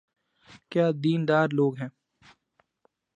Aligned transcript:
کیا 0.71 0.85
دین 1.03 1.21
دار 1.29 1.47
لوگ 1.57 1.73
ہیں۔ 1.81 1.91